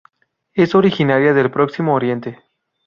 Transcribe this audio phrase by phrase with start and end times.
[0.55, 2.39] Es originaria del Próximo Oriente.